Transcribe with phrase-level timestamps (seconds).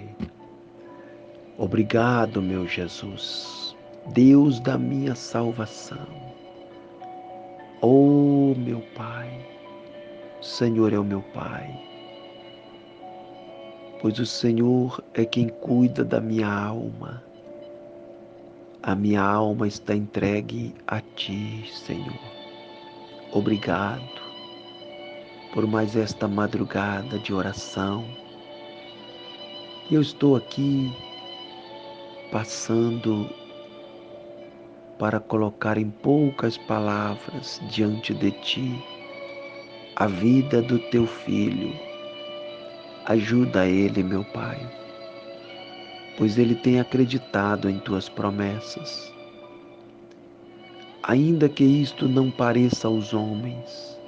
[0.00, 0.30] Pai.
[1.58, 3.76] Obrigado, meu Jesus,
[4.12, 6.06] Deus da minha salvação.
[7.82, 9.30] Oh, meu Pai,
[10.40, 11.78] Senhor é o meu Pai,
[14.00, 17.22] pois o Senhor é quem cuida da minha alma.
[18.82, 22.18] A minha alma está entregue a Ti, Senhor.
[23.32, 24.20] Obrigado
[25.52, 28.04] por mais esta madrugada de oração.
[29.90, 30.92] Eu estou aqui
[32.30, 33.28] passando
[34.96, 38.80] para colocar em poucas palavras diante de ti
[39.96, 41.74] a vida do teu filho.
[43.06, 44.60] Ajuda ele, meu Pai,
[46.16, 49.12] pois ele tem acreditado em tuas promessas.
[51.02, 53.98] Ainda que isto não pareça aos homens,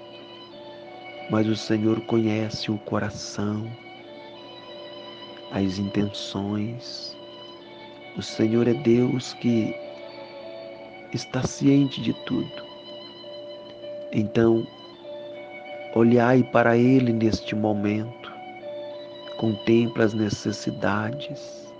[1.28, 3.68] mas o Senhor conhece o coração,
[5.52, 7.16] as intenções.
[8.16, 9.74] O Senhor é Deus que
[11.12, 12.62] está ciente de tudo.
[14.12, 14.66] Então,
[15.94, 18.32] olhai para Ele neste momento,
[19.38, 21.72] contempla as necessidades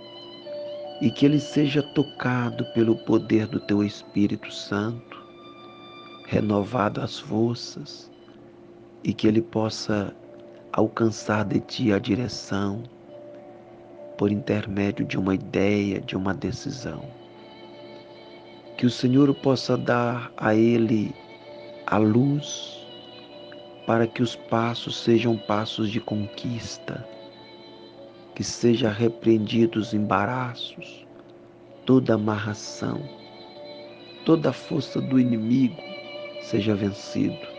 [1.01, 5.21] e que Ele seja tocado pelo poder do Teu Espírito Santo,
[6.27, 8.11] renovado as forças
[9.03, 10.15] e que ele possa
[10.71, 12.83] alcançar de ti a direção
[14.17, 17.03] por intermédio de uma ideia, de uma decisão.
[18.77, 21.13] Que o Senhor possa dar a ele
[21.87, 22.79] a luz
[23.85, 27.07] para que os passos sejam passos de conquista,
[28.35, 31.05] que seja repreendidos os embaraços,
[31.85, 33.01] toda amarração,
[34.25, 35.81] toda a força do inimigo
[36.41, 37.53] seja vencido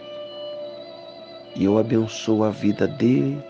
[1.57, 3.41] e eu abençoo a vida dele,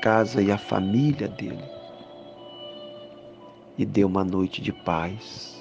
[0.00, 1.64] casa e a família dele.
[3.80, 5.56] E dê uma noite de paz.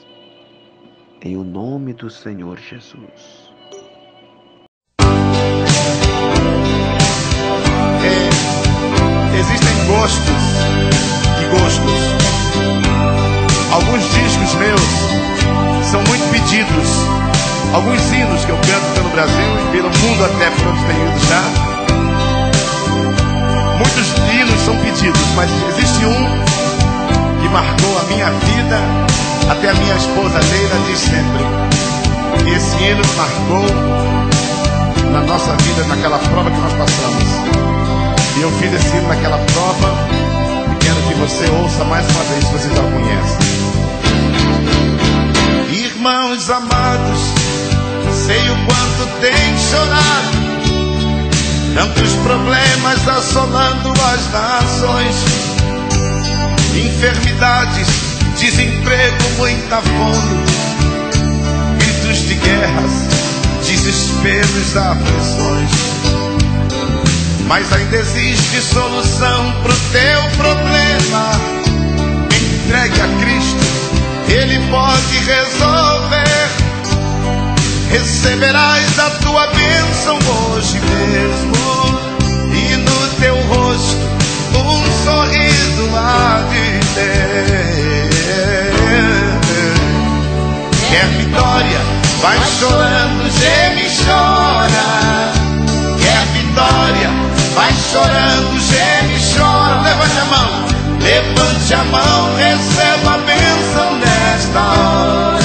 [1.21, 3.49] Em o nome do Senhor Jesus.
[9.33, 10.43] Existem gostos
[11.39, 12.01] e gostos.
[13.71, 14.81] Alguns discos meus
[15.89, 16.89] são muito pedidos.
[17.73, 21.19] Alguns hinos que eu canto pelo Brasil e pelo mundo até por onde tenho ido
[21.19, 21.69] já
[23.77, 26.48] Muitos hinos são pedidos, mas existe um
[27.51, 28.79] marcou a minha vida,
[29.49, 31.43] até a minha esposa Leila diz sempre.
[32.45, 33.65] E esse hino marcou
[35.11, 37.23] na nossa vida, naquela prova que nós passamos.
[38.37, 39.93] E eu fiz esse hino naquela prova,
[40.71, 43.37] e quero que você ouça mais uma vez, se você já conhece.
[45.71, 47.19] Irmãos amados,
[48.25, 50.49] sei o quanto tem chorado
[51.73, 55.15] Tantos problemas assolando as nações,
[56.75, 57.87] enfermidades,
[58.37, 60.43] desemprego, muita fome,
[61.77, 62.91] gritos de guerras,
[63.65, 65.69] desesperos, aflições.
[67.47, 71.31] Mas ainda existe solução pro teu problema.
[72.65, 73.65] Entregue a Cristo,
[74.27, 76.49] Ele pode resolver.
[77.91, 80.19] Receberás a tua bênção
[80.53, 81.88] hoje mesmo
[90.89, 91.79] Quer vitória,
[92.21, 95.31] vai chorando, geme e chora.
[95.99, 97.09] Quer vitória,
[97.55, 99.81] vai chorando, geme e chora.
[99.81, 100.49] Levante a mão,
[100.99, 105.39] levante a mão, receba a bênção nesta hora.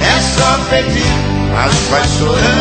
[0.00, 2.51] É só pedir mas vai chorando,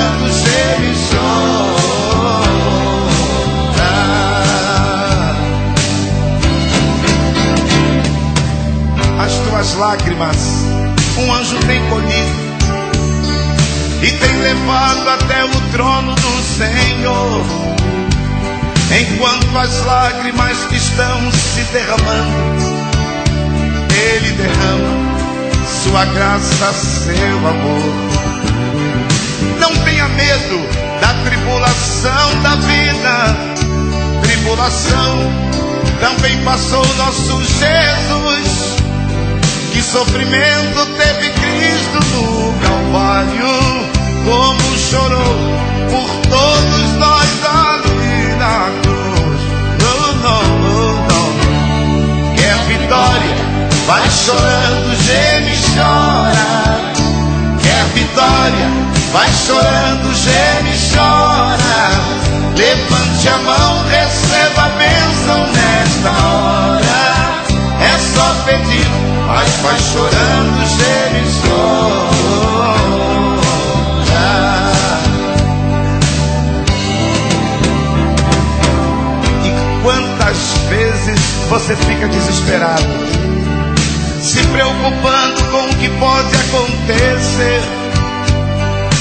[10.22, 12.52] um anjo tem colhido
[14.04, 17.46] e tem levado até o trono do Senhor.
[19.02, 22.62] Enquanto as lágrimas estão se derramando,
[24.14, 25.12] Ele derrama
[25.84, 27.94] sua graça, seu amor.
[29.60, 30.60] Não tenha medo
[31.02, 33.36] da tribulação da vida.
[34.22, 35.18] Tribulação
[36.00, 38.51] também passou nosso Jesus.
[39.92, 43.90] Sofrimento teve Cristo no Calvário,
[44.24, 45.36] como chorou
[45.90, 49.42] por todos nós ali na cruz.
[49.82, 50.00] Não,
[50.32, 52.36] oh, não.
[52.38, 53.36] Quer vitória?
[53.86, 56.48] Vai chorando, geme e chora.
[57.62, 58.70] Quer vitória?
[59.12, 61.92] Vai chorando, geme e chora.
[62.56, 66.31] Levante a mão, receba a bênção nesta hora.
[82.02, 82.84] Fica desesperado,
[84.22, 87.62] se preocupando com o que pode acontecer.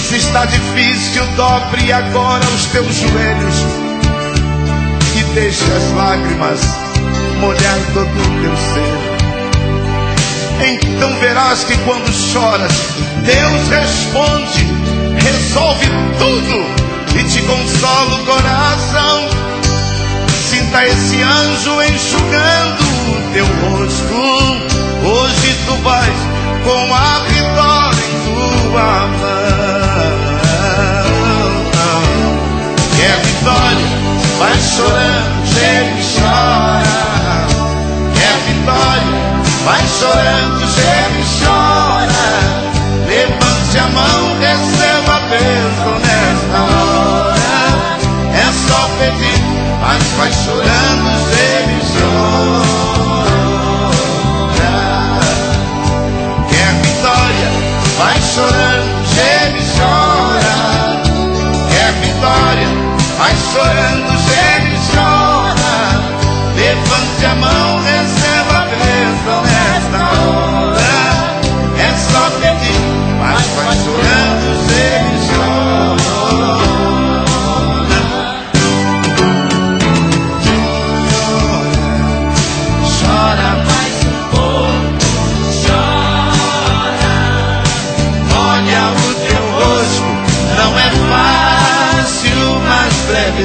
[0.06, 3.55] Se está difícil, dobre agora os teus joelhos
[5.17, 6.61] e deixe as lágrimas
[7.41, 9.00] molhar todo o teu ser.
[10.82, 12.73] Então verás que quando choras,
[13.25, 14.67] Deus responde,
[15.25, 15.87] resolve
[16.19, 16.67] tudo
[17.19, 19.41] e te consola o coração.
[20.50, 22.80] Sinta esse anjo enxugando
[25.82, 26.19] vais
[26.65, 29.41] com a vitória em tua mão.
[32.97, 33.88] Quer vitória?
[34.38, 35.09] Vai chorando,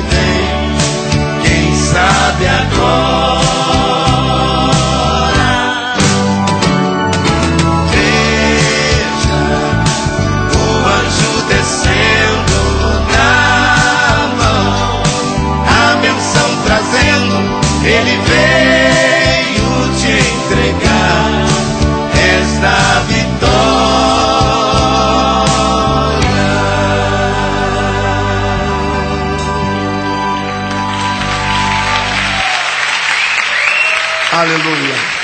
[0.09, 1.43] tem.
[1.43, 3.74] Quem sabe agora.
[34.35, 34.55] Vitória.
[34.55, 35.14] Aleluia.